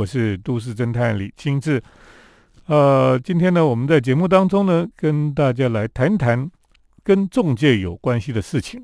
[0.00, 1.82] 我是都市侦探李清志。
[2.68, 6.50] 呃，今天呢，我们在节目当中呢，跟大家来谈谈
[7.04, 8.82] 跟中介有关系的事情。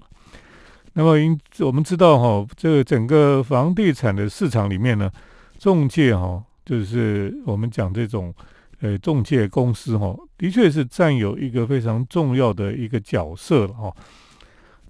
[0.92, 5.10] 那么，因我们知道哈，这个整个房地产的市场里面呢，
[5.58, 8.34] 中介哈，就是我们讲这种
[8.80, 13.90] 呃中介公司哈，的确是占有一个非常重要的一个角色了哈。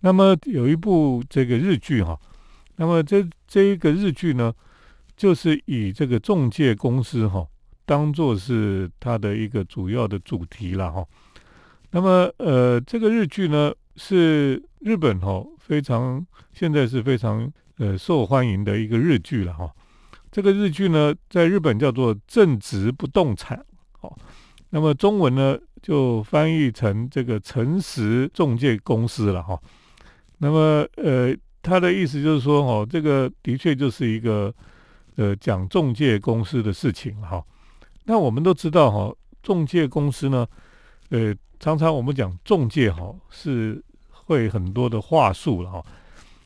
[0.01, 2.19] 那么有一部这个日剧哈，
[2.75, 4.53] 那么这这一个日剧呢，
[5.17, 7.47] 就是以这个中介公司哈，
[7.85, 11.05] 当做是它的一个主要的主题了哈。
[11.91, 19.73] 那么呃，这个日剧呢是日本哈非常现在是非常呃受欢迎的一个日剧了哈。
[20.31, 23.65] 这个日剧呢在日本叫做正直不动产，
[23.99, 24.17] 好，
[24.71, 29.59] 那么中文呢就翻译成这个诚实中介公司了哈。
[30.39, 34.55] 那么，呃，他的意思就是说，哦，这个的确就是一个，
[35.17, 37.45] 呃，讲中介公司的事情哈。
[38.05, 40.47] 那我们都知道，哈，中介公司呢，
[41.11, 45.85] 呃，常常我们讲中介，哈，是会很多的话术了哈。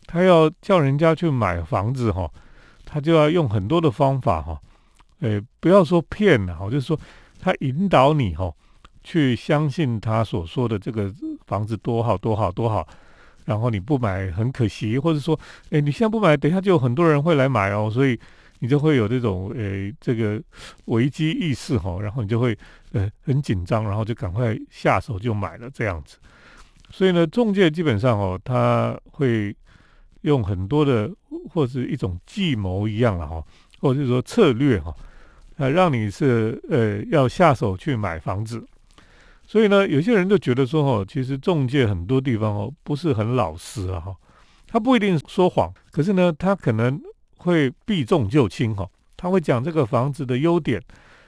[0.07, 2.31] 他要叫人家去买房子，哈，
[2.85, 4.61] 他就要用很多的方法，哈，
[5.21, 6.99] 呃，不要说骗了，哈，就是说
[7.39, 8.53] 他引导你，哈，
[9.03, 11.13] 去相信他所说的这个
[11.47, 12.87] 房子多好，多好，多好。
[13.47, 15.39] 然后你不买很可惜，或者说，
[15.71, 18.19] 哎，你现在不买，等一下就有很多人会来买哦，所以
[18.61, 20.41] 你就会有这种，诶，这个
[20.85, 22.57] 危机意识哈，然后你就会，
[22.93, 26.19] 呃，很紧张，然后就赶快下手就买了这样子。
[26.91, 29.57] 所以呢，中介基本上哦，他会
[30.23, 31.11] 用很多的
[31.49, 33.43] 或是一种计谋一样了哈，
[33.81, 34.95] 或者是说策略哈，
[35.57, 38.63] 啊，让你是呃要下手去买房子。
[39.47, 44.15] 所以呢，有些人就觉得说，哦，其实中介很多地方哦不是很老实啊，哈，
[44.67, 47.01] 他不一定说谎，可是呢，他可能
[47.41, 50.81] 会避重就轻，哈，他会讲这个房子的优点，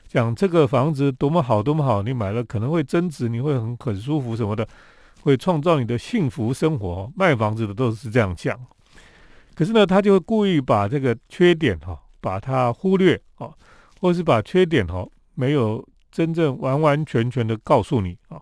[0.07, 4.67] 讲这个房子多么好，多么好，你买了可能会增值，你会很很舒服什么的，
[5.23, 7.11] 会创造你的幸福生活。
[7.17, 8.59] 卖房子的都是这样讲，
[9.55, 13.53] 可是呢，他就会故意把这个缺点哈，把它忽略，哈，
[14.01, 15.85] 或是把缺点哈没有。
[16.13, 18.39] 真正完完全全的告诉你啊，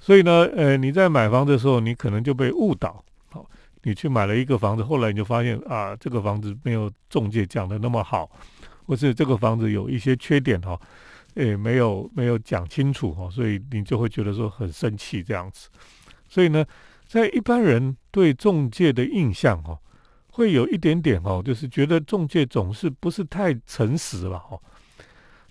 [0.00, 3.03] 所以呢，呃，你在买房的时候，你可能就被误导，
[3.84, 8.28] 你去买了一个房子，后来你就发现啊，这个房子没有中介讲的那么好，
[8.86, 10.78] 或是这个房子有一些缺点哈，
[11.34, 15.68] 诶，没有没有讲清楚哈，所以你就会觉得说很生气这样子。
[16.28, 16.64] 所以呢，
[17.06, 19.78] 在一般人对中介的印象哈，
[20.32, 24.58] 会有一点点哈，就是觉得中介总是不是太诚实了哈。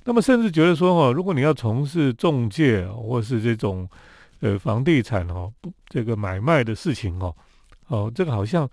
[0.06, 3.88] 那么甚至觉得说哈，如果你要从事中介或是这种
[4.42, 7.34] 呃房地产哦不这个买卖的事情哦，
[7.94, 8.70] 哦这个好像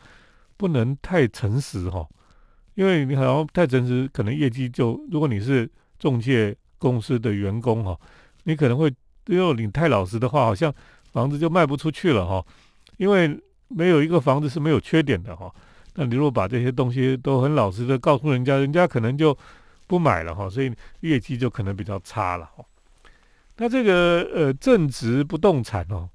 [0.57, 2.07] 不能太诚实哈，
[2.75, 7.99] 因为你好像太诚实，可能业绩就如果你是中介公司的员工哈，
[8.45, 8.93] 你可能会
[9.27, 10.73] 因为你太老实的话，好像
[11.13, 12.45] 房子就卖不出去了哈，
[12.97, 13.39] 因为
[13.69, 15.53] 没有一个房子是没有缺点的哈。
[15.95, 19.37] 那你如果把这些东西都很老实的告诉人家，人家可能就。
[19.91, 22.65] 不买了哈，所以业绩就可能比较差了哈。
[23.57, 26.09] 那这个呃正直不动产哦，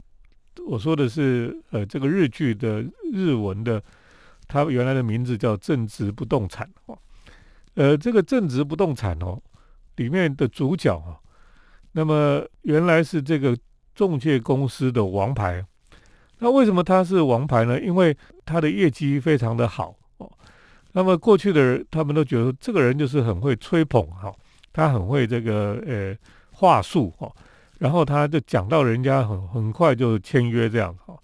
[0.65, 2.83] 我说的是呃这个日剧的
[3.13, 3.81] 日文的，
[4.47, 6.97] 它原来的名字叫正直不动产哦。
[7.75, 9.39] 呃，这个正直不动产哦
[9.97, 11.19] 里面的主角啊，
[11.91, 13.57] 那么原来是这个
[13.93, 15.65] 中介公司的王牌。
[16.39, 17.79] 那为什么他是王牌呢？
[17.79, 18.15] 因为
[18.45, 20.29] 他的业绩非常的好哦。
[20.91, 24.33] 那么过去的人，他们都觉得这个人就是很会吹捧哈，
[24.73, 26.15] 他很会这个呃
[26.51, 27.31] 话术哈，
[27.79, 31.15] 然后他就讲到人家很很快就签约这样哈。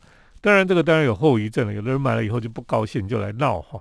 [0.42, 3.80] 当然这个当然有后遗症了，有的人买了以后就不高兴就来闹哈，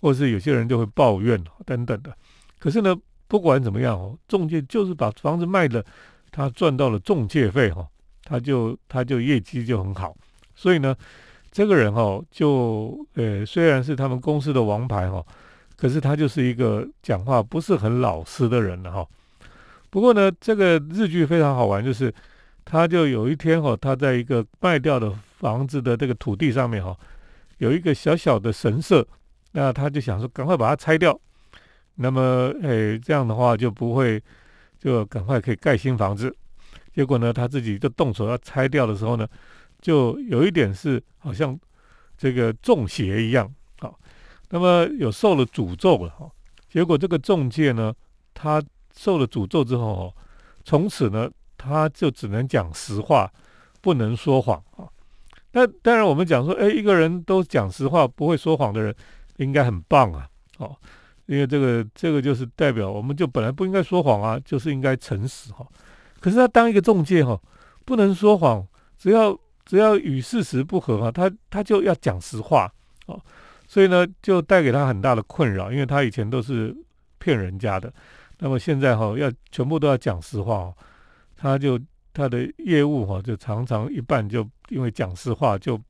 [0.00, 2.12] 或是有些人就会抱怨等等的。
[2.58, 2.96] 可是呢，
[3.26, 5.84] 不管怎么样哦，中介就是把房子卖了，
[6.30, 7.86] 他赚到了中介费哈，
[8.24, 10.16] 他就他就业绩就很好，
[10.54, 10.94] 所以呢。
[11.50, 15.24] 这个人哈，就呃，虽然是他们公司的王牌哈，
[15.76, 19.06] 可是他就是一个讲话不是很老实的人了哈。
[19.90, 22.12] 不过呢，这个日剧非常好玩，就是
[22.64, 26.96] 他就有一天哈，他在一个卖掉的房子的这个土地上面哈，
[27.58, 29.06] 有一个小小的神社，
[29.52, 31.18] 那他就想说赶快把它拆掉，
[31.94, 34.22] 那么诶，这样的话就不会
[34.78, 36.34] 就赶快可以盖新房子。
[36.92, 39.26] 结果呢，他自己就动手要拆掉的时候呢。
[39.80, 41.56] 就有一点是好像
[42.16, 43.48] 这个中邪一样，
[43.78, 43.96] 好，
[44.50, 46.28] 那么有受了诅咒了哈。
[46.68, 47.94] 结果这个中介呢，
[48.34, 48.60] 他
[48.94, 50.14] 受了诅咒之后，
[50.64, 53.30] 从此呢，他就只能讲实话，
[53.80, 54.88] 不能说谎啊。
[55.52, 58.94] 那当然我们讲说，哎，一个人都讲实话，不会说谎的人，
[59.36, 60.28] 应该很棒啊。
[60.58, 60.76] 哦，
[61.26, 65.66] 因为这个这个就是代表，我们就本来不应该说谎啊，就是应该诚实哈。
[66.20, 67.40] 可是他当一个中介哈，
[67.84, 68.66] 不能说谎，
[68.98, 72.70] 只要只要与事实不合哈，他他就要讲实话
[73.06, 73.20] 哦。
[73.66, 76.76] 所以呢，就带给他很大的困扰，因为他以前都是
[77.18, 77.92] 骗人家的，
[78.38, 80.74] 那么现在哈要全部都要讲实话哦，
[81.36, 81.78] 他就
[82.12, 85.80] 他的业务哈就常常一半就因为讲实话就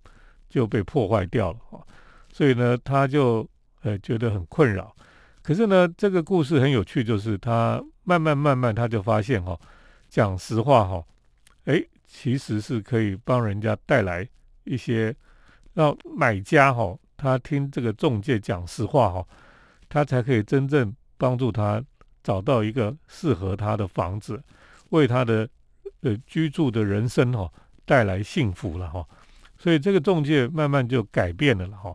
[0.48, 1.86] 就被破坏掉了哈。
[2.32, 3.48] 所以呢，他就
[3.82, 4.94] 呃觉得很困扰。
[5.42, 9.58] 可是呢，这个故事很有趣，就是他慢慢慢慢他就发现哈，
[10.08, 11.02] 讲实话哈，
[11.64, 14.28] 哎，其实是可以帮人家带来
[14.64, 15.14] 一些
[15.74, 16.96] 让买家哈。
[17.16, 19.26] 他听这个中介讲实话哈，
[19.88, 21.82] 他才可以真正帮助他
[22.22, 24.42] 找到一个适合他的房子，
[24.90, 25.48] 为他的
[26.02, 27.50] 呃居住的人生哈
[27.84, 29.04] 带来幸福了哈。
[29.56, 31.94] 所以这个中介慢慢就改变了了哈。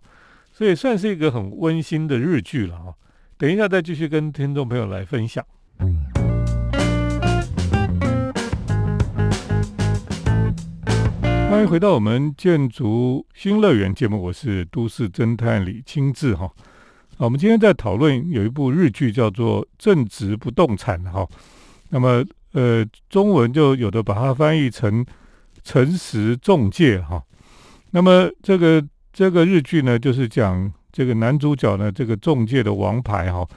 [0.52, 2.94] 所以算是一个很温馨的日剧了哈。
[3.38, 5.44] 等一下再继续跟听众朋友来分享。
[11.50, 16.52] 欢迎回到我们建筑新乐园节目，我是都市侦探李清志哈。
[17.24, 21.26] 我们今天在讨论有一部日剧叫做《正直不动产》哈。
[21.90, 22.22] 那么
[22.52, 25.06] 呃，中文就有的把它翻译成
[25.64, 27.24] “诚实中介”哈。
[27.92, 33.48] 那么这个这个日剧呢，就是讲这个男主角呢，这个中介的王牌哈，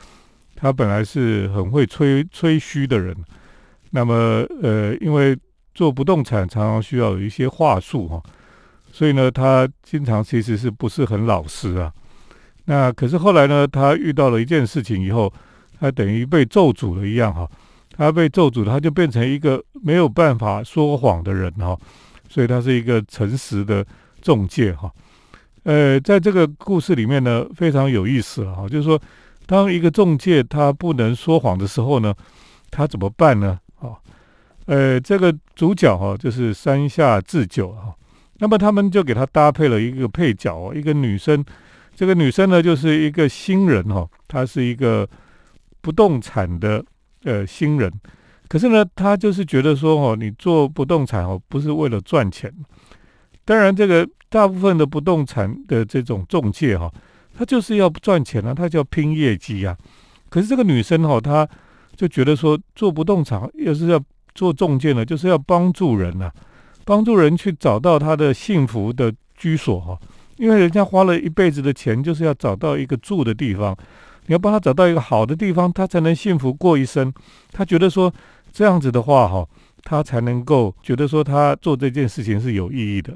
[0.54, 3.16] 他本来是很会吹吹嘘的人，
[3.90, 5.36] 那么呃，因为
[5.74, 8.22] 做不动产常常需要有一些话术哈，
[8.92, 11.92] 所以呢，他经常其实是不是很老实啊？
[12.66, 15.32] 那可是后来呢，他遇到了一件事情以后，
[15.80, 17.48] 他等于被咒诅了一样哈。
[17.96, 21.76] 他被咒诅，他就变成一个没有办法说谎的人哈。
[22.28, 23.84] 所以他是一个诚实的
[24.20, 24.92] 中介哈。
[25.62, 28.68] 呃，在这个故事里面呢，非常有意思了哈。
[28.68, 29.00] 就是说，
[29.46, 32.14] 当一个中介他不能说谎的时候呢，
[32.70, 33.58] 他怎么办呢？
[33.78, 33.96] 啊？
[34.66, 37.94] 呃，这个主角哈就是山下智久哈，
[38.38, 41.44] 那么他们就给他搭配了一个配角哦，一个女生，
[41.96, 45.08] 这个女生呢就是一个新人哈，她是一个
[45.80, 46.84] 不动产的
[47.24, 47.90] 呃新人，
[48.48, 52.52] 可是呢，她就是觉得说哦，你做不动产哦不是为了赚钱，
[53.46, 56.92] 当然这个大部分的不动产的这种中介哈，
[57.34, 59.74] 他就是要赚钱啊，他叫拼业绩啊，
[60.28, 61.48] 可是这个女生哈，她
[61.96, 63.98] 就觉得说做不动产又是要
[64.34, 66.30] 做中介呢，就是要帮助人呐，
[66.84, 69.98] 帮助人去找到他的幸福的居所哈。
[70.36, 73.76] 因为人家花了一辈子的钱，就是要找到一个住的地方。
[74.26, 77.12] 你要帮他找到一个好的地方，他才能幸福过一生。
[77.52, 78.12] 他觉得说
[78.52, 79.46] 这样子的话哈，
[79.84, 83.14] 他才能够觉得说他做这件事情是有意义的。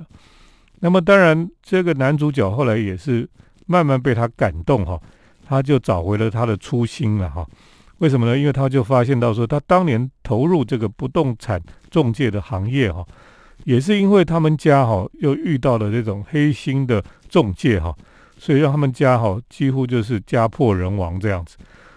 [0.78, 3.28] 那么当然，这个男主角后来也是
[3.66, 5.00] 慢慢被他感动哈，
[5.44, 7.46] 他就找回了他的初心了哈。
[7.98, 8.38] 为什么呢？
[8.38, 13.04] 因为他就发现到说，他当年投入这个不动产中介的行业哈，
[13.64, 17.94] 也是因为他们家哈又遇到了这种黑心的中介哈，
[18.38, 21.56] 所以让他们家哈几乎就是家破人亡这样子。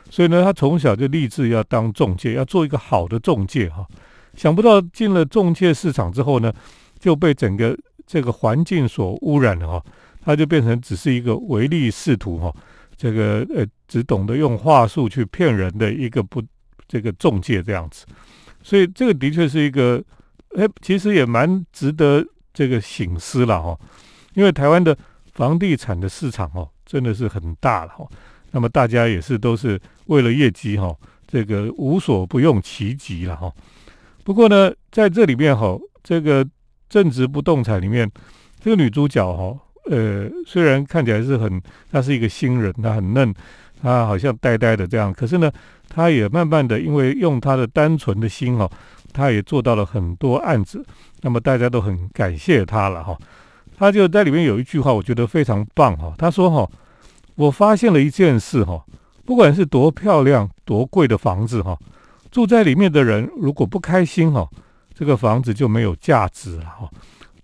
[0.10, 3.88] 所以呢，他从小就立志要当中介，要做一个好的中介哈。
[4.36, 6.54] 想不到进了中介市场之后呢，
[7.00, 9.83] 就被整个这个环境所污染了哈，
[10.21, 12.54] 他就变成只是一个唯利是图哈。
[12.95, 16.42] 这个呃，只懂得用话术去骗人的一个不
[16.88, 18.06] 这个中介这样子，
[18.62, 20.02] 所以这个的确是一个，
[20.56, 23.78] 哎，其实也蛮值得这个醒思了哈。
[24.33, 24.98] 因为台湾的
[25.33, 28.07] 房地产的市场哦，真的是很大了哈。
[28.52, 30.95] 那么大家也是都是为了业绩哈，
[31.28, 33.52] 这个无所不用其极了哈。
[34.24, 36.48] 不过呢，在这里面哈，这个
[36.90, 38.10] 正直不动产里面，
[38.60, 39.57] 这个女主角哈。
[39.86, 43.33] 呃，虽然看起来是很，她是一个新人，她很嫩，
[43.81, 45.52] 她好像呆呆的这样，可是呢，
[45.90, 48.69] 她也慢慢的，因为用她的单纯的心哈，
[49.14, 50.84] 他也做到了很多案子，
[51.22, 53.18] 那么大家都很感谢他了哈。
[53.78, 56.14] 他就在里面有一句话，我觉得非常棒哈。
[56.18, 56.70] 他说哈，
[57.36, 58.84] 我发现了一件事哈，
[59.24, 61.78] 不管是多漂亮、多贵的房子哈，
[62.32, 64.50] 住在里面的人如果不开心哈，
[64.94, 66.90] 这个房子就没有价值了哈。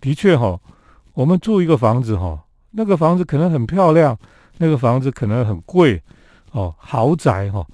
[0.00, 0.58] 的确哈。
[1.12, 2.38] 我们住一个房子哈，
[2.70, 4.16] 那个房子可能很漂亮，
[4.58, 6.00] 那个房子可能很贵
[6.52, 7.66] 哦，豪宅哈。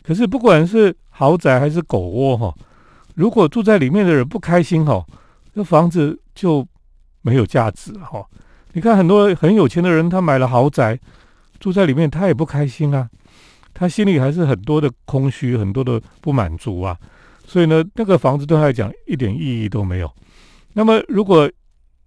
[0.00, 2.54] 可是不管是豪宅还是狗窝哈，
[3.14, 5.04] 如果住在里面的人不开心哈，
[5.54, 6.66] 那房子就
[7.22, 8.24] 没有价值哈。
[8.72, 10.98] 你看很多很有钱的人，他买了豪宅，
[11.60, 13.08] 住在里面他也不开心啊，
[13.72, 16.98] 他心里还是很多的空虚，很多的不满足啊。
[17.46, 20.12] 所以呢，那个房子对他来讲一点意义都没有。
[20.72, 21.48] 那么如果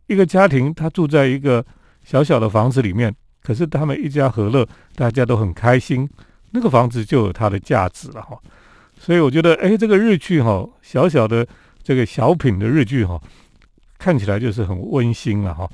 [0.08, 1.66] 一个家庭，他住在一个
[2.04, 6.10] 小小的房子里面，可是他们一家和乐，大家都很开心，
[6.52, 8.38] 那个房子就有它的价值了哈。
[9.08, 11.48] 所以我觉得，哎，这个日剧哈，小小的
[11.82, 13.18] 这个小品的日剧哈，
[13.98, 15.66] 看起来就是很温馨了哈。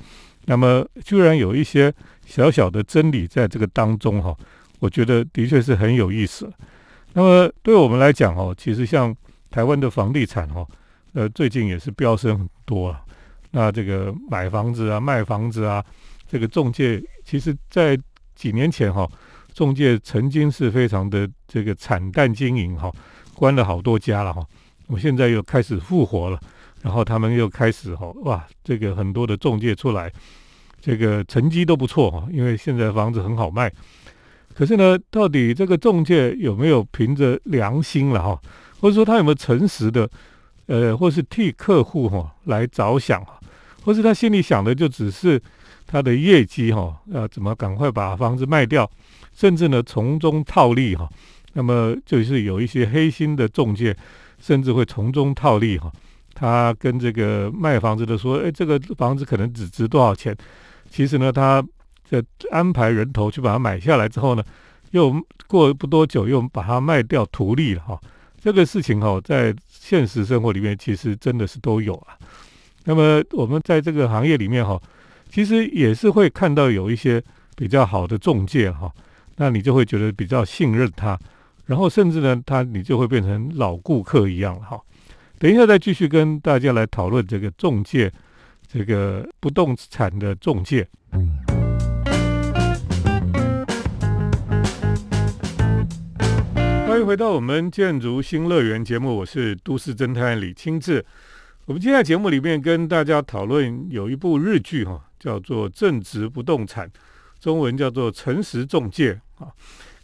[0.44, 1.92] 那么居然有一些
[2.24, 4.32] 小小的真理在这个当中哈，
[4.78, 6.48] 我觉得的确是很有意思。
[7.12, 9.12] 那么对我们来讲哦，其实像
[9.50, 10.64] 台湾的房地产哈，
[11.14, 13.00] 呃，最近也是飙升很多啊。
[13.50, 15.84] 那这个买房子啊、卖房子啊，
[16.30, 17.98] 这个中介，其实在
[18.36, 19.10] 几年前哈，
[19.52, 22.92] 中介曾经是非常的这个惨淡经营哈，
[23.34, 24.44] 关了好多家了哈。
[24.86, 26.40] 我现在又开始复活了。
[26.82, 30.12] 然后他们又开始哈哇，这个很多的中介出来，
[30.82, 33.72] 这个成绩都不错哈，因为现在房子很好卖。
[34.52, 38.38] 可是呢，到底这个中介有没有凭着良心了哈，
[38.80, 40.06] 或者说他有没有诚实的，
[40.66, 43.40] 呃，或是替客户哈来着想哈，
[43.82, 45.40] 或是他心里想的就只是
[45.86, 48.88] 他的业绩哈，呃，怎么赶快把房子卖掉，
[49.34, 51.08] 甚至呢从中套利哈。
[51.54, 53.96] 那么就是有一些黑心的中介，
[54.38, 55.90] 甚至会从中套利哈。
[56.34, 60.36] 他跟这个卖房子的说：“哎，这个房子可能只值多少钱？
[60.90, 61.64] 其实呢，他
[62.08, 64.42] 在安排人头去把它买下来之后呢，
[64.90, 65.14] 又
[65.46, 68.00] 过不多久又把它卖掉图利了哈。
[68.40, 72.18] 这个事情哈，在现实生活里面其实真的是都有啊。
[72.84, 74.78] 那么我们在这个行业里面哈，
[75.30, 77.22] 其实也是会看到有一些
[77.56, 78.92] 比较好的中介哈，
[79.36, 81.18] 那你就会觉得比较信任他，
[81.66, 84.80] 然后甚至呢，他你就会变成老顾客一样了哈。”
[85.38, 88.10] 等一下，再继续跟大家来讨论这个中介，
[88.66, 90.86] 这个不动产的中介。
[96.86, 101.04] 欢迎回到我们建筑新乐园节目，我是都市侦探李清志。
[101.66, 106.86] 我们今天节目里面跟大家讨论有一部日剧哈，叫做《正直不动产》，
[107.40, 109.50] 中文叫做《诚实中介》啊。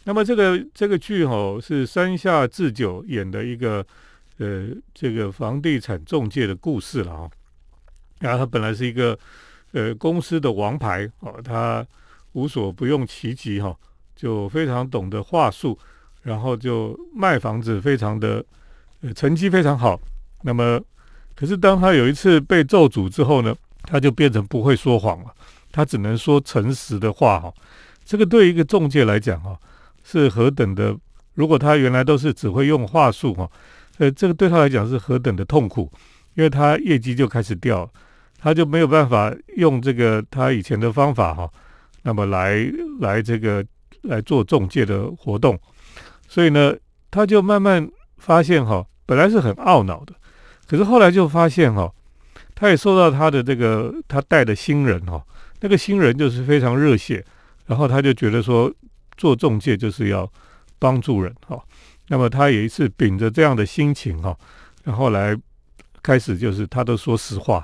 [0.03, 3.85] 那么这个这个剧哈是山下智久演的一个。
[4.37, 7.29] 呃，这个房地产中介的故事了啊，
[8.21, 9.15] 然后他本来是一个
[9.71, 11.85] 呃公司的王牌哦，他
[12.31, 13.77] 无所不用其极哈，
[14.15, 15.77] 就非常懂得话术，
[16.23, 18.43] 然后就卖房子非常的
[19.01, 20.01] 呃成绩非常好。
[20.41, 20.81] 那么，
[21.35, 25.31] 可是当他有一次被咒诅之后呢，他就变成不会说谎了，
[25.71, 27.53] 他只能说诚实的话哈。
[28.03, 29.55] 这个对一个中介来讲哈，
[30.03, 30.95] 是何等的，
[31.33, 33.49] 如果他原来都是只会用话术哈。
[33.97, 35.91] 呃，这个对他来讲是何等的痛苦，
[36.33, 37.87] 因为他业绩就开始掉，
[38.39, 41.47] 他就没有办法用这个他以前的方法哈，
[42.01, 42.65] 那么来
[42.99, 43.63] 来这个
[44.03, 45.59] 来做中介的活动，
[46.27, 46.73] 所以呢，
[47.11, 50.15] 他就慢慢发现哈，本来是很懊恼的，
[50.67, 51.91] 可是后来就发现哈，
[52.55, 55.23] 他也受到他的这个他带的新人哈，
[55.59, 57.23] 那个新人就是非常热血，
[57.67, 58.73] 然后他就觉得说
[59.17, 60.31] 做中介就是要
[60.79, 61.61] 帮助人哈。
[62.07, 64.37] 那么他有一次秉着这样的心情哈，
[64.83, 65.37] 然后来
[66.03, 67.63] 开始就是他都说实话，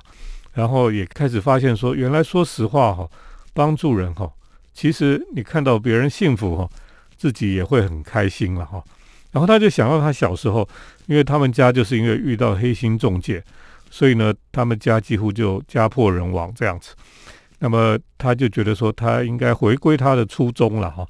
[0.54, 3.10] 然后也开始发现说原来说实话哈
[3.54, 4.32] 帮助人哈，
[4.74, 6.70] 其实你看到别人幸福哈，
[7.18, 8.82] 自己也会很开心了哈。
[9.32, 10.68] 然后他就想到他小时候，
[11.08, 13.44] 因为他们家就是因为遇到黑心中介，
[13.90, 16.96] 所以呢他们家几乎就家破人亡这样子。
[17.60, 21.06] 那么他就觉得说他应该回归他的初衷了哈。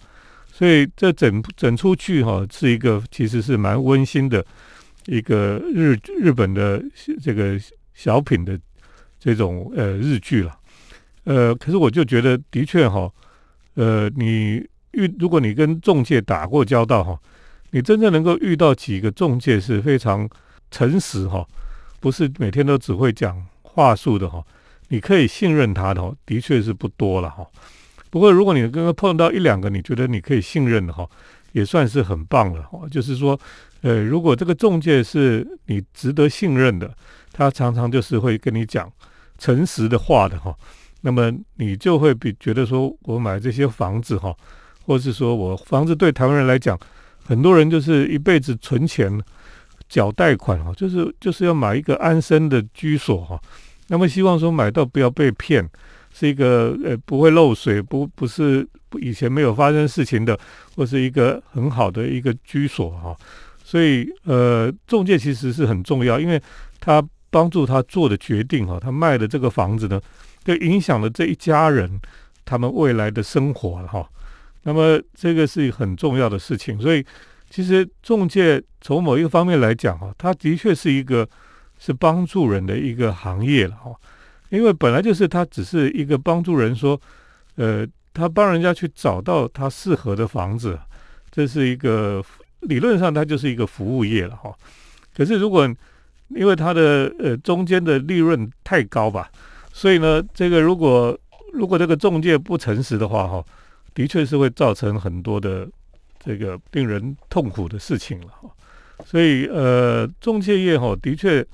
[0.57, 4.43] 所以这整整出剧哈是一个其实是蛮温馨的
[5.05, 6.83] 一个日日本的
[7.21, 7.59] 这个
[7.93, 8.59] 小品的
[9.19, 10.57] 这种呃日剧了，
[11.25, 13.07] 呃，可是我就觉得的确哈，
[13.75, 17.19] 呃，你遇如果你跟中介打过交道哈，
[17.69, 20.27] 你真正能够遇到几个中介是非常
[20.71, 21.47] 诚实哈，
[21.99, 24.43] 不是每天都只会讲话术的哈，
[24.87, 27.45] 你可以信任他的哈，的确是不多了哈。
[28.09, 31.07] 不过，如果你刚刚碰到一两个你觉得你可以信任的哈，
[31.51, 32.79] 也算是很棒了哈。
[32.89, 33.37] 就是说，
[33.81, 36.89] 呃，如果这个中介是你值得信任的，
[37.33, 38.89] 他常常就是会跟你讲
[39.37, 40.55] 诚实的话的哈，
[41.01, 44.33] 那么你就会比觉得说我买这些房子哈，
[44.85, 46.79] 或是说我房子对台湾人来讲，
[47.25, 49.21] 很多人就是一辈子存钱
[49.89, 53.39] 缴贷款哈，就是就是要买一个安身的居所哈，
[53.87, 55.69] 那么希望说买到不要被骗。
[56.17, 58.67] 是一个呃不会漏水，不不是
[58.99, 60.35] 以前没有发生事情的，
[60.75, 63.15] 或是一个很好的一个居所哈。
[63.63, 66.41] 所以呃，中介其实是很重要，因为
[66.79, 70.01] 他帮助他做的决定哈，他卖的这个房子呢，
[70.43, 71.87] 就影响了这一家人
[72.43, 74.09] 他们未来的生活哈。
[74.63, 77.05] 那么这个是很重要的事情，所以
[77.51, 81.29] 其实中介从某一个方面来讲哈，它的确是一个
[81.77, 83.91] 是帮助人的一个行业了哈。
[84.49, 86.99] 因为本来就是他只是一个帮助人说，
[87.55, 90.79] 呃，他帮人家去找到他适合的房子，
[91.31, 92.23] 这是一个
[92.61, 94.53] 理论上它就是一个服务业了哈。
[95.15, 95.67] 可是如果
[96.29, 99.29] 因为它的呃中间的利润太高吧，
[99.71, 101.17] 所以呢，这个如果
[101.53, 103.43] 如果这个中介不诚实的话哈，
[103.93, 105.67] 的确是会造成很多的
[106.19, 108.49] 这个令人痛苦的事情了哈。
[109.05, 111.45] 所以呃，中介业哈，的确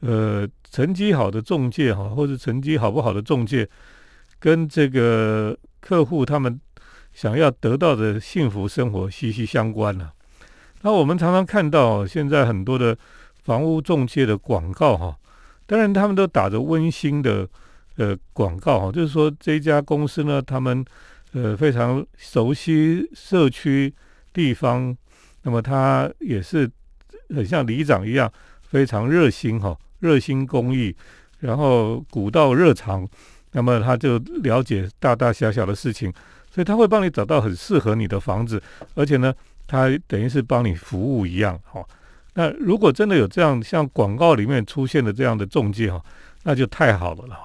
[0.00, 3.68] 呃，成绩好的中介哈，或者成绩好不好的中介，
[4.38, 6.60] 跟这个客户他们
[7.12, 10.12] 想要得到的幸福生活息息相关了。
[10.82, 12.96] 那我们常常看到现在很多的
[13.42, 15.16] 房屋中介的广告哈，
[15.66, 17.46] 当然他们都打着温馨的
[17.96, 20.84] 呃广告哈，就是说这家公司呢，他们
[21.32, 23.92] 呃非常熟悉社区
[24.32, 24.96] 地方，
[25.42, 26.70] 那么他也是
[27.28, 30.94] 很像里长一样非常热心哈，热心公益，
[31.38, 33.08] 然后古道热肠，
[33.52, 36.12] 那么他就了解大大小小的事情，
[36.50, 38.62] 所以他会帮你找到很适合你的房子，
[38.94, 39.32] 而且呢。
[39.72, 41.80] 他等于是帮你服务一样，哈。
[42.34, 46.04] 那如果真的有这样像广告里面出现的这样的中介，哈，
[46.42, 47.36] 那就太好了了。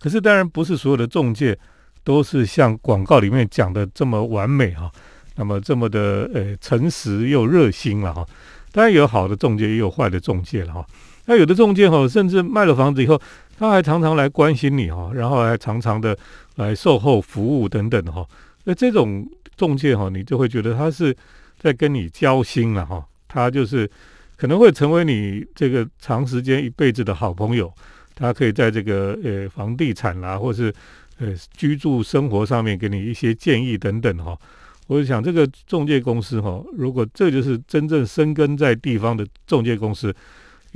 [0.00, 1.54] 可是当然不是所有的中介
[2.02, 4.90] 都是像广告里面讲的这么完美，哈。
[5.34, 8.26] 那么这么的呃诚实又热心了，哈。
[8.72, 10.86] 当然有好的中介，也有坏的中介了，哈。
[11.26, 13.20] 那有的中介，哈，甚至卖了房子以后，
[13.58, 16.16] 他还常常来关心你，哈，然后还常常的
[16.56, 18.26] 来售后服务等等，哈。
[18.64, 21.16] 那这种中介，哈，你就会觉得他是。
[21.58, 23.90] 在跟你交心了哈，他就是
[24.36, 27.72] 可能会成为你这个长时间一辈子的好朋友。
[28.14, 30.72] 他可以在这个呃房地产啦，或是
[31.18, 34.38] 呃居住生活上面给你一些建议等等哈。
[34.86, 40.14] 我想这个中介公司哈，如果这就是真正生根在地方的中介公司，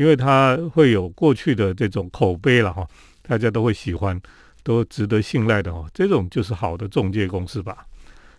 [0.01, 2.89] 因为他会有过去的这种口碑了哈，
[3.21, 4.19] 大家都会喜欢，
[4.63, 7.85] 都值得信赖的哈，这种就是好的中介公司吧。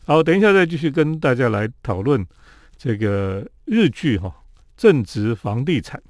[0.03, 2.25] 好，等一下再继续跟大家来讨论
[2.75, 4.33] 这个日剧哈，
[4.75, 6.01] 正直房地产。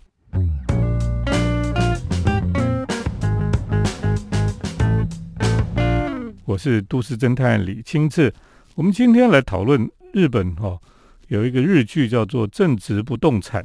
[6.45, 8.33] 我是都市侦探李清志，
[8.75, 10.79] 我们今天来讨论日本哈
[11.27, 13.61] 有一个日剧叫做《正直不动产》，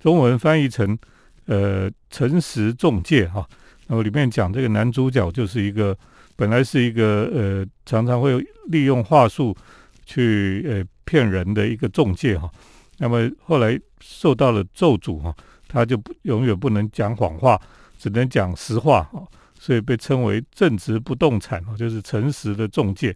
[0.00, 0.96] 中文翻译成
[1.46, 3.46] 呃诚实中介哈，
[3.86, 5.96] 然后里面讲这个男主角就是一个。
[6.36, 9.56] 本来是一个呃，常常会利用话术
[10.04, 12.50] 去呃骗人的一个中介哈，
[12.98, 15.32] 那么后来受到了咒诅哈，
[15.68, 17.56] 他就不永远不能讲谎话，
[18.00, 19.22] 只能讲实话啊，
[19.60, 23.14] 所以被称为正直不动产哦，就是诚实的中介。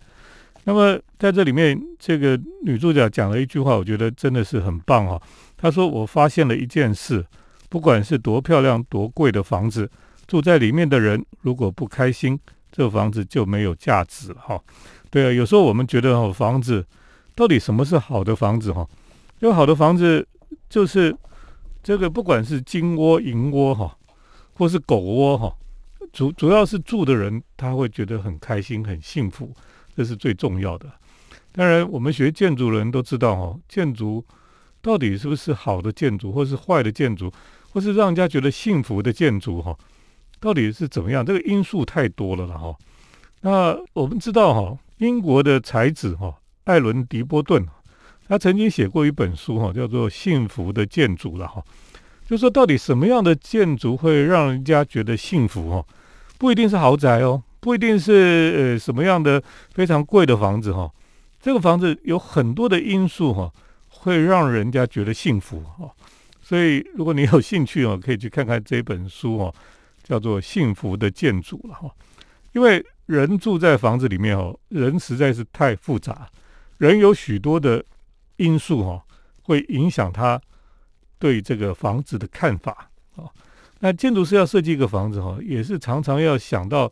[0.63, 5.21] 那么在这里面，这个女主角讲了一句话，我觉得真的是很棒哈。
[5.57, 7.27] 她说：“我发现了一件事，
[7.69, 9.91] 不管是多漂亮多贵的房子，
[10.27, 12.39] 住在里面的人如果不开心。”
[12.71, 14.63] 这房子就没有价值了哈，
[15.11, 16.87] 对啊，有时候我们觉得哦，房子
[17.35, 18.87] 到底什么是好的房子哈？
[19.41, 20.25] 因为好的房子
[20.69, 21.17] 就是
[21.83, 23.97] 这个，不管是金窝银窝哈，
[24.53, 25.57] 或是狗窝哈，
[26.13, 29.51] 主主要是住的人他会觉得很开心很幸福，
[29.97, 30.93] 这是最重要的。
[31.53, 34.23] 当然，我们学建筑的人都知道哦，建筑
[34.83, 37.33] 到底是不是好的建筑，或是坏的建筑，
[37.79, 39.73] 或是让人家觉得幸福的建筑哈？
[40.41, 41.25] 到底是怎么样？
[41.25, 42.75] 这个因素太多了了哈。
[43.43, 47.65] 那我们知道哈，英国的才子哈艾伦迪波顿，
[48.27, 51.63] 他曾经写过一本书哈，叫做《幸福的建筑》了哈。
[52.27, 55.87] 就说到底什么样的建筑会让人家觉得幸福哈？
[56.37, 59.41] 不一定是豪宅哦，不一定是呃什么样的
[59.73, 60.91] 非常贵的房子哈。
[61.41, 63.53] 这个房子有很多的因素哈，
[63.89, 65.89] 会让人家觉得幸福哈。
[66.49, 69.55] 所以如果你有兴趣哦，可以去看看这本书哦。
[70.05, 71.95] 叫做幸福的建筑了哈，
[72.53, 76.27] 因为人住在房子里面哦，人实在是太复杂，
[76.79, 77.85] 人有许多的
[78.37, 79.05] 因素哈，
[79.43, 80.41] 会影响他
[81.19, 83.29] 对这个房子的看法啊。
[83.81, 86.91] 那建筑师要设计一个房子哈，也是常常要想到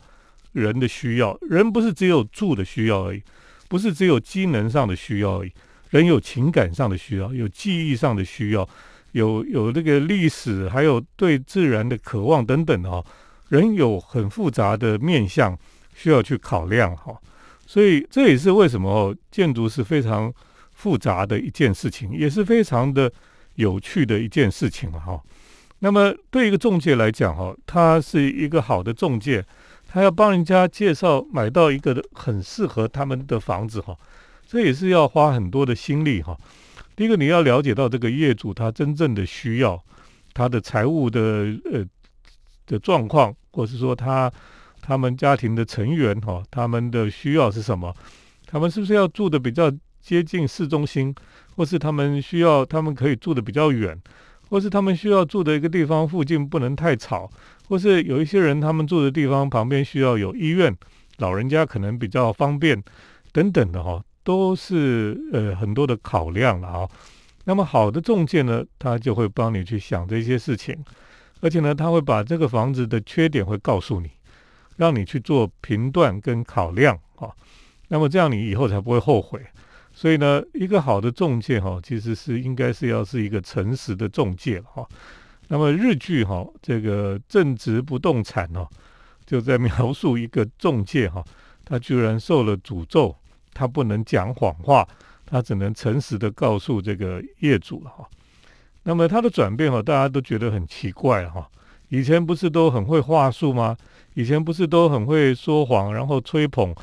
[0.51, 3.23] 人的需要，人不是只有住的需要而已，
[3.67, 5.51] 不是只有机能上的需要而已，
[5.89, 8.69] 人有情感上的需要，有记忆上的需要。
[9.17, 13.03] 有有这个历史，还有对自然的渴望等等哈，
[13.49, 15.57] 人有很复杂的面相
[15.95, 17.17] 需要去考量哈，
[17.65, 20.31] 所以这也是为什么建筑是非常
[20.71, 23.11] 复杂的一件事情，也是非常的
[23.55, 25.19] 有趣的一件事情哈。
[25.79, 29.43] 那么对一个中介来讲哈，他是一个好的中介，
[29.87, 33.97] 他要帮人家介绍买到一个很适合他们的房子哈，
[34.47, 36.37] 这也是要花很多的心力哈。
[36.97, 39.79] 第一个，你要了解到这个业主他真正的需要，
[40.33, 41.21] 他的财务的
[41.71, 41.85] 呃
[42.65, 44.33] 的状况，或是说他
[44.81, 47.95] 他们家庭的成员哈，他们的需要是什么？
[48.47, 51.13] 他们是不是要住的比较接近市中心，
[51.55, 53.95] 或是他们需要他们可以住的比较远，
[54.49, 57.29] 或是他们需要住的一个地方附近不能太吵，
[57.67, 60.75] 或是有一些人他们住的地方旁边需要有医院，
[61.17, 62.83] 老人家可能比较方便
[63.31, 66.89] 等等的哈，都是呃很多的考量了啊。
[67.45, 70.75] 那么好的中介呢，他就会帮你去想这些事情，
[71.39, 74.09] 而且呢，他会把这个房子的缺点会告诉你，
[74.75, 77.31] 让你去做评断跟考量啊。
[77.87, 79.39] 那么这样你以后才不会后悔。
[79.93, 84.85] 所以呢，一个好的中介哈，其实是应该是要是一个诚实的中介哈。
[85.47, 88.67] 那么日剧哈，这个正直不动产哦，
[89.25, 91.23] 就在描述一个中介哈，
[91.63, 93.15] 他居然受了诅咒，
[93.57, 94.87] 他不能讲谎话，
[95.25, 98.07] 他只能诚实的告诉这个业主了哈。
[98.83, 101.49] 那么他的转变哈，大家都觉得很奇怪哈。
[101.89, 103.75] 以前不是都很会话术吗？
[104.13, 106.75] 以前不是都很会说谎，然后吹捧，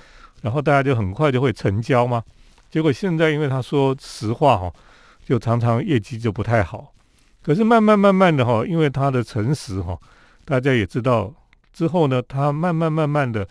[0.42, 2.24] 然后大家就很快就会成交吗？
[2.70, 4.72] 结果现在，因为他说实话哈，
[5.24, 6.92] 就常常业绩就不太好。
[7.42, 9.96] 可是慢慢慢慢的哈，因为他的诚实哈，
[10.44, 11.32] 大家也知道
[11.72, 13.46] 之后呢，他慢慢慢慢的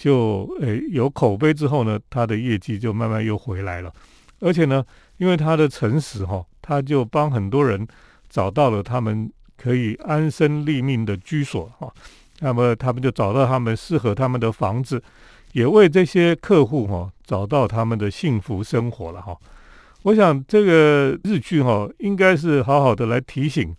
[0.00, 3.92] 就诶有口碑之后呢，他的业绩就慢慢又回来了。
[4.38, 4.82] 而且呢，
[5.18, 7.86] 因为他的诚实哈，他就帮很多人
[8.30, 11.92] 找到了他们可以安身立命的居所哈。
[12.38, 15.02] 那么他们就找到他们适合他们的房子。
[15.52, 19.36] 也为这些客户哈找到他们的幸福生活了哈。
[20.04, 23.74] 我想这个日剧哈应该是好好的来提醒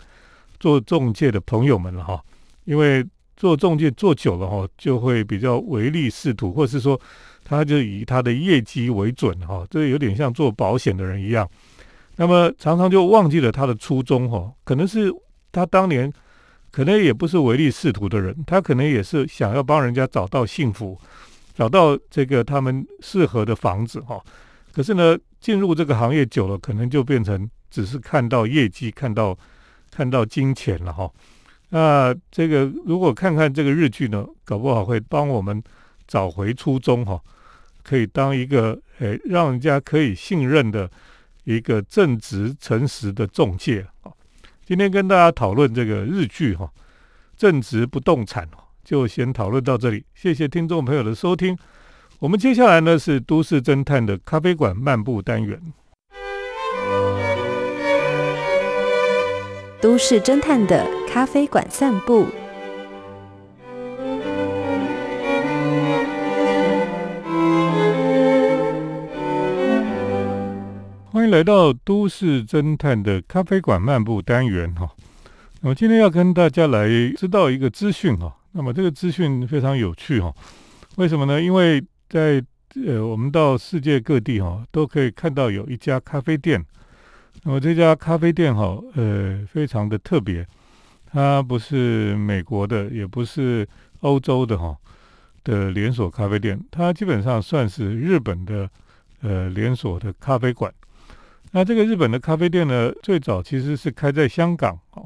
[0.60, 2.22] 做中介的朋友们了哈，
[2.66, 3.02] 因为
[3.42, 7.02] 做中介做久了哈，就会比较唯利是图，或者是说
[7.44, 11.50] 他就以他的业绩为准哈，这有点像做保险的人一样。
[12.18, 15.12] 那么常常就忘记了他的初衷哈，可能是
[15.52, 16.14] 他当年
[16.70, 20.96] 可能也不是唯利是图的人，他可能也是想要帮人家找到幸福。
[21.56, 24.24] 找到这个他们适合的房子哈，
[24.72, 29.36] 可是呢，进入这个行业久了，可能就变成只是看到业绩，看到
[29.90, 31.10] 看到金钱了哈。
[31.72, 35.64] 那这个如果看看这个日剧呢，搞不好会帮我们
[36.08, 37.20] 找回初衷哈，
[37.82, 40.90] 可以当一个诶让人家可以信任的
[41.46, 44.12] 一个正直诚实的中介啊。
[44.66, 46.70] 今天跟大家讨论这个日剧哈，
[47.36, 48.48] 正直不动产。
[48.84, 51.58] 就先讨论到这里，谢谢听众朋友的收听。
[52.20, 55.62] 我们接下来呢是都市侦探的咖啡馆漫步单元。
[59.82, 62.28] 都市侦探的咖啡馆散步，
[71.12, 74.88] 欢迎来到都市侦探的咖啡馆漫步单元哈。
[75.62, 78.38] 那么今天要跟大家来知道一个资讯哈。
[78.52, 80.32] 那么这个资讯非常有趣哈，
[80.98, 81.42] 为什么呢？
[81.42, 82.40] 因为在
[82.86, 86.64] 呃，我们到世界各地哈，都可以看到有一家咖啡店。
[87.44, 90.46] 那么这家咖啡店哈，呃，非常的特别，
[91.12, 93.68] 它不是美国的，也不是
[94.02, 94.78] 欧洲的哈
[95.44, 98.70] 的连锁咖啡店，它基本上算是日本的
[99.22, 100.74] 呃连锁的咖啡馆。
[101.52, 105.04] 那这个日本的咖啡店呢，最早其实是开在香港啊，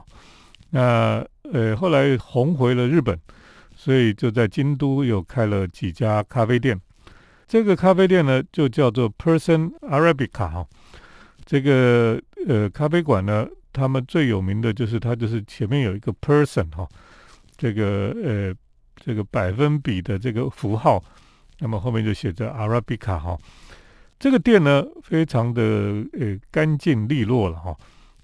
[0.71, 3.19] 那呃后来红回了日本。
[3.77, 6.79] 所以就在京都又开了几家咖啡店，
[7.45, 10.65] 这个咖啡店呢就叫做 Person Arabica 哈，
[11.45, 16.87] 这个呃咖啡馆呢，他们最有名的就是它就是前面有一个 Person 哈，
[17.55, 18.53] 这个呃
[18.95, 21.03] 这个百分比的这个符号，
[21.59, 23.37] 那么后面就写着 Arabica 哈，
[24.17, 25.61] 这个店呢非常的
[26.19, 27.77] 呃干净利落了哈，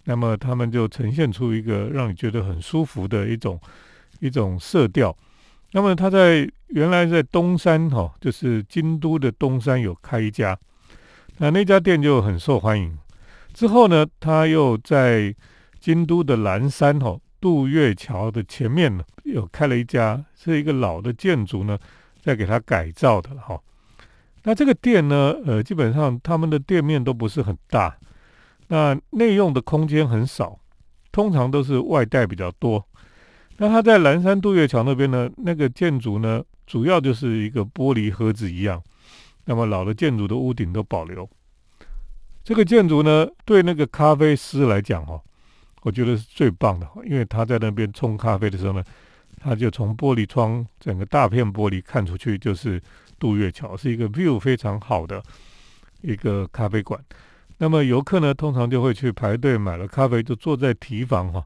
[0.05, 3.59] 那么他们就呈现出一个让你觉得很舒服的一种
[4.19, 5.15] 一种色调。
[5.73, 10.57] 那么他在原来在东山哈，就是京都的东山有开一家，
[11.37, 12.97] 那那家店就很受欢迎。
[13.53, 15.35] 之后呢，他又在
[15.79, 21.77] 京都的岚山哈渡月桥的前面呢，有开了一家，是一个老的建筑呢，
[22.21, 23.59] 在给它改造的哈。
[24.43, 27.97] 那这个店呢，呃，基本上他们的店面都不是很大，
[28.67, 30.59] 那内用的空间很少，
[31.11, 32.83] 通常都是外带比较多。
[33.57, 38.81] 那它在岚山渡月桥那边呢，那个建筑呢，主要就是一个玻璃盒子一样。
[39.45, 41.29] 那么老的建筑的屋顶都保留。
[42.43, 45.21] 这个建筑呢，对那个咖啡师来讲，哦，
[45.83, 48.83] 我觉得是最棒的，因为他在那边冲咖啡的时候呢，
[49.39, 52.81] 他就从玻璃窗整个大片玻璃看出去就是
[53.19, 55.21] 渡月桥，是一个 view 非常好的
[56.01, 56.99] 一个咖啡馆。
[57.57, 61.43] 那么游客呢，通常就会去排队买了咖啡，就坐在提房哈。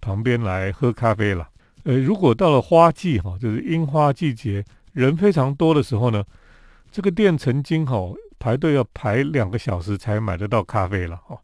[0.00, 1.46] 旁边来喝咖啡了。
[1.82, 6.24] 呃，如果到了花季哈，就是樱花季节，人非常多的时候呢，
[6.90, 7.98] 这个店曾经哈
[8.40, 11.38] 排队要排两个小时才买得到咖啡了哦，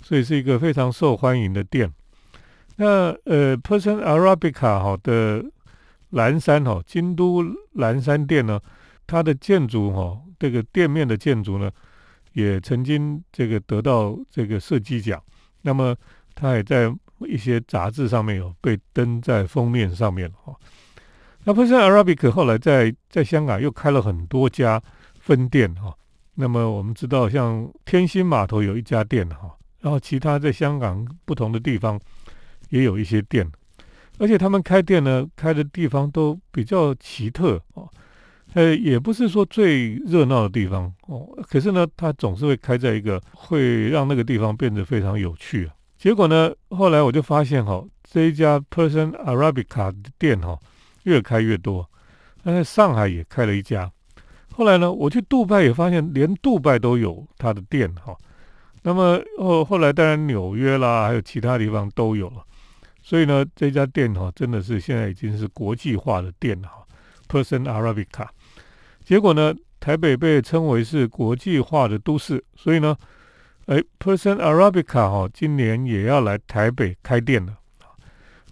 [0.00, 1.92] 所以是一个非常受欢迎的店。
[2.76, 5.44] 那呃，Person Arabica 哈的
[6.10, 8.60] 蓝山哈，京都蓝山店呢，
[9.06, 11.70] 它的建筑哈，这个店面的建筑呢，
[12.32, 15.20] 也曾经这个得到这个设计奖。
[15.62, 15.96] 那么
[16.34, 20.54] 它也在一些杂志上面有被登在封面上面哈。
[21.44, 24.80] 那 Person Arabica 后来在在香港又开了很多家
[25.18, 25.96] 分店哈。
[26.36, 31.98] 那么我们知道，像天星码头有一家店哈，然后其他在香港不同的地方
[32.68, 33.50] 也有一些店，
[34.18, 37.88] 而且他们开店呢，开的地方都比较奇特哦。
[38.54, 45.74] 呃，也不是说最热闹的地方哦，可是呢，它总是会开在一个会让那个地方变得非常有趣啊。
[45.98, 50.58] 结果呢，后来我就发现哈，这一家 Person Arabica 的店哈。
[51.06, 51.88] 越开越多，
[52.42, 53.88] 那在上海也开了一家。
[54.56, 58.16] 后来呢，我去杜拜也发现，连杜拜都有他的店哈。
[58.82, 62.42] 那么后后来，当然纽约啦，还有其他地方都有了。
[63.02, 66.70] 所以呢，这家店哈，真的是现在已经是国际化的店哈。
[67.28, 68.26] Person Arabica，
[69.04, 72.96] 结果呢，台北被称为是国际化的都市，所以呢，
[73.66, 77.52] 哎，Person Arabica 哈，今年也要来台北开店了。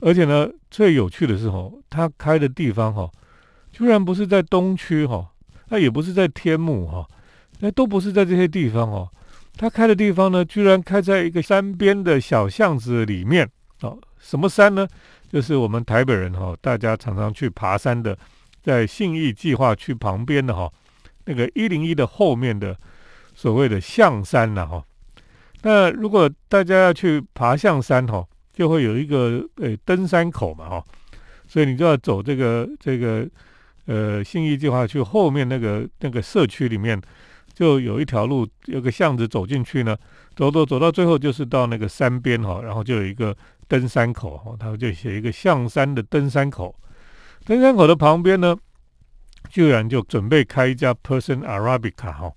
[0.01, 3.11] 而且呢，最有趣的是哈，他开的地方哈，
[3.73, 5.31] 居然不是在东区哈，
[5.75, 7.05] 那也不是在天幕哈，
[7.59, 9.11] 那都不是在这些地方哦。
[9.57, 13.99] 他开的地方呢，居然开在一个山边的小巷子里面哦。
[14.21, 14.87] 什么山呢？
[15.33, 18.17] 就是我们台北人哈，大家常常去爬山的，
[18.63, 20.73] 在信义计划区旁边的哈，
[21.25, 22.79] 那个一零一的后面的
[23.35, 24.85] 所谓的象山呐哈。
[25.63, 28.25] 那如果大家要去爬象山哈。
[28.55, 30.85] 就会有一个呃登山口嘛哈，
[31.49, 33.29] 所以你就要走这个这个
[33.87, 37.01] 呃信义计划区后面那个那个社区里面，
[37.53, 39.97] 就有一条路有个巷子走进去呢，
[40.35, 43.37] 走走走到最后就是到那个山边哈，然后就有一个
[43.69, 46.75] 登山口哈，他们就写一个象山的登山口，
[47.45, 48.57] 登山口的旁边呢，
[49.49, 52.33] 居然就准备开一家 Person Arabica 哈，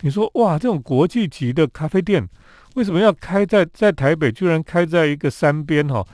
[0.00, 2.28] 你说哇这种国际级的咖啡店。
[2.74, 4.32] 为什么要开在在台北？
[4.32, 6.04] 居然开在一个山边哈，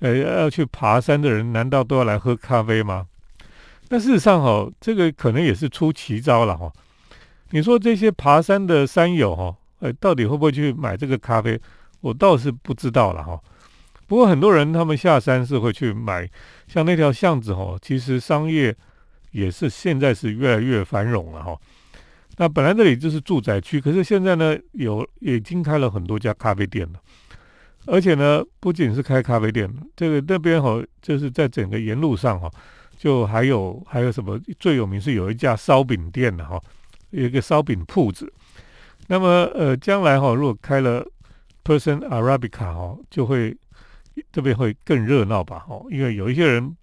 [0.00, 3.06] 呃，要去爬山的人难道都要来喝咖啡吗？
[3.90, 6.72] 那事实上哈，这个可能也是出奇招了哈。
[7.50, 11.60] 你说这些爬山的山友哈，呃，到底会不会去买这个咖啡？
[12.00, 13.38] 我倒是不知道了哈。
[14.06, 16.28] 不过很多人他们下山是会去买，
[16.68, 18.74] 像那条巷子哈，其实商业
[19.32, 21.58] 也是现在是越来越繁荣了哈。
[22.36, 27.00] 那本来这里就是住宅区，可是现在呢，有已经开了很多家咖啡店了，
[27.86, 32.50] 而且呢，不仅是开咖啡店，这个那边哈，就是在整个沿路上哈，
[33.00, 36.60] 就还有还有什么最有名是有一家烧饼店的哈，
[37.08, 38.30] 有一个烧饼铺子。
[39.06, 41.02] 那么呃，将来哈，如果开了
[41.64, 43.56] Person Arabica 哈，就会
[44.30, 45.60] 这边会更热闹吧？
[45.60, 46.76] 哈，因为有一些人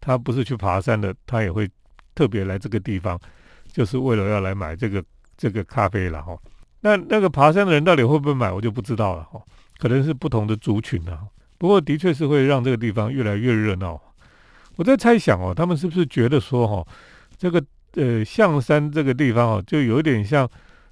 [0.00, 1.68] 他不是去爬山的，他也会
[2.14, 3.18] 特别来这个地方。
[3.72, 5.04] 就是为了要来买这个
[5.36, 6.38] 这个咖啡了哈，
[6.82, 9.42] 那那个爬山的人到底会不会买，我就不知道了哈，
[9.78, 11.18] 可能是不同的族群啊。
[11.58, 14.00] 不过的确是会让这个地方越来越热闹。
[14.76, 16.86] 我在猜想哦，他们是不是觉得说哈，
[17.36, 20.48] 这个呃象山这个地方哦，就有点像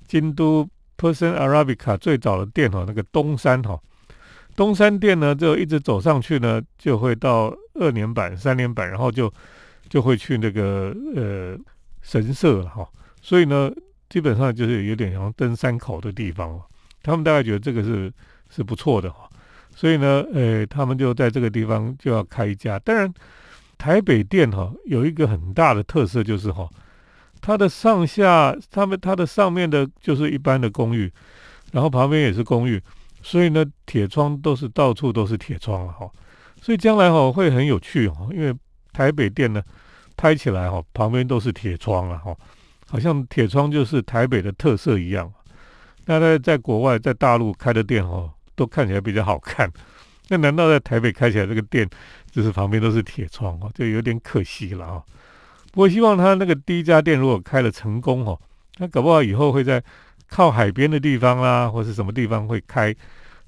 [0.07, 3.81] 京都 Person Arabica 最早的店哈，那个东山哈，
[4.57, 9.33] 东山店呢就一直走上去呢，就会到二年版、三年版，然后就
[9.89, 11.59] 就会去那个呃。
[12.05, 12.85] 神社了哈，
[13.21, 13.71] 所以呢，
[14.09, 16.61] 基本上就是有点像登山口的地方了。
[17.01, 18.13] 他们大概觉得这个是
[18.51, 19.31] 是不错的哈，
[19.73, 22.77] 所以呢，呃，他们就在这个地方就要开一家。
[22.81, 23.09] 当然，
[23.83, 26.69] 台北店哈有一个很大的特色就是哈，
[27.41, 31.13] 它的上下，他们它的上面的就是一般的公寓，
[31.73, 32.81] 然后旁边也是公寓，
[33.23, 36.09] 所以呢，铁窗都是到处都是铁窗了哈。
[36.61, 38.55] 所以将来哈会很有趣哈，因为
[38.93, 39.61] 台北店呢。
[40.15, 42.37] 拍起来哈，旁边都是铁窗了哈，
[42.87, 45.33] 好像铁窗就是台北的特色一样。
[46.05, 49.69] 那在在国外，在大陆开的店哈，都看起来比较好看。
[50.29, 51.89] 那难道在台北开起来这个店，
[52.31, 55.03] 就是旁边都是铁窗哦，就有点可惜了啊。
[55.73, 58.39] 不过希望他那个第一家店如果开了成功哦，
[58.79, 59.83] 那搞不好以后会在
[60.29, 62.95] 靠海边的地方啦，或是什么地方会开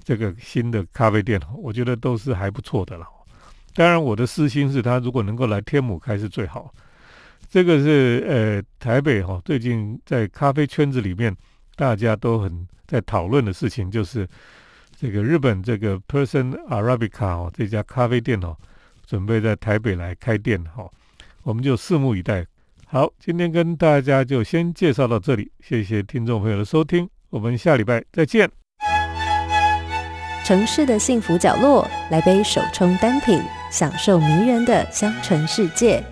[0.03, 3.07] 这个新的咖啡店，我觉得都是还不错的了。
[3.73, 6.73] 当然，我的私心是他如果能够来天母开是最好。
[7.49, 11.35] 这个是呃台北哈，最近在咖啡圈子里面
[11.75, 14.27] 大家都很在讨论的事情，就是
[14.97, 18.55] 这个日本这个 Person Arabica 哦这家咖啡店哦，
[19.05, 20.89] 准备在台北来开店哈，
[21.43, 22.45] 我们就拭目以待。
[22.87, 28.49] 好，今天跟大家就先介绍到这里，谢谢听众朋友的收听，我们下礼拜再见。
[30.45, 36.03] 城市的幸福角落，来杯手冲单品，享受迷人的香醇世界。